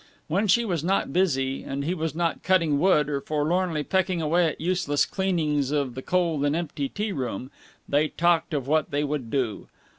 [0.27, 4.47] When she was not busy, and he was not cutting wood or forlornly pecking away
[4.47, 7.51] at useless cleanings of the cold and empty tea room,
[7.87, 9.67] they talked of what they would do.